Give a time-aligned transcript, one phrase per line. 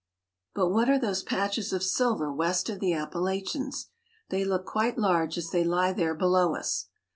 [0.55, 3.89] But what are those patches of silver west of the Appa lachians?
[4.29, 6.87] They look quite large as they lie there below us.